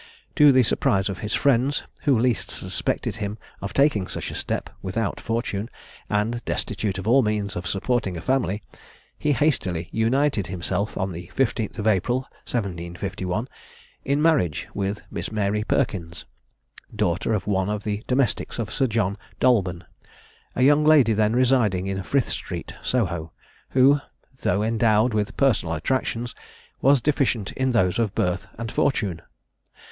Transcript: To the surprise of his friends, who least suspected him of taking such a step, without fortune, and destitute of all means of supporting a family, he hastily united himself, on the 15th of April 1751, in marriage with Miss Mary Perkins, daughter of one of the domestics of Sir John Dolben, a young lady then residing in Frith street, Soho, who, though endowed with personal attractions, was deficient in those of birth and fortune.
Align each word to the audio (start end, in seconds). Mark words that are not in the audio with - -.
To 0.35 0.51
the 0.51 0.63
surprise 0.63 1.09
of 1.09 1.19
his 1.19 1.35
friends, 1.35 1.83
who 2.05 2.17
least 2.17 2.49
suspected 2.49 3.17
him 3.17 3.37
of 3.61 3.71
taking 3.71 4.07
such 4.07 4.31
a 4.31 4.33
step, 4.33 4.71
without 4.81 5.19
fortune, 5.19 5.69
and 6.09 6.43
destitute 6.43 6.97
of 6.97 7.07
all 7.07 7.21
means 7.21 7.55
of 7.55 7.67
supporting 7.67 8.17
a 8.17 8.21
family, 8.21 8.63
he 9.19 9.31
hastily 9.33 9.89
united 9.91 10.47
himself, 10.47 10.97
on 10.97 11.11
the 11.11 11.29
15th 11.35 11.77
of 11.77 11.85
April 11.85 12.21
1751, 12.51 13.47
in 14.03 14.19
marriage 14.23 14.67
with 14.73 15.03
Miss 15.11 15.31
Mary 15.31 15.63
Perkins, 15.63 16.25
daughter 16.95 17.31
of 17.35 17.45
one 17.45 17.69
of 17.69 17.83
the 17.83 18.03
domestics 18.07 18.57
of 18.57 18.73
Sir 18.73 18.87
John 18.87 19.19
Dolben, 19.39 19.83
a 20.55 20.63
young 20.63 20.83
lady 20.83 21.13
then 21.13 21.35
residing 21.35 21.85
in 21.85 22.01
Frith 22.01 22.29
street, 22.29 22.73
Soho, 22.81 23.33
who, 23.69 23.99
though 24.41 24.63
endowed 24.63 25.13
with 25.13 25.37
personal 25.37 25.75
attractions, 25.75 26.33
was 26.81 27.01
deficient 27.01 27.51
in 27.51 27.71
those 27.71 27.99
of 27.99 28.15
birth 28.15 28.47
and 28.57 28.71
fortune. 28.71 29.21